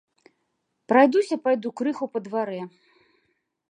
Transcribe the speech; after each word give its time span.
Прайдуся 0.93 1.39
пайду 1.45 1.69
крыху 1.83 2.05
па 2.17 2.27
дварэ. 2.29 2.61